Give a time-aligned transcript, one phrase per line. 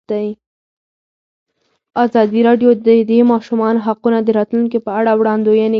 [2.03, 5.69] ازادي راډیو د د ماشومانو حقونه د راتلونکې په اړه وړاندوینې کړې.